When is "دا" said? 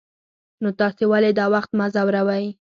1.39-1.45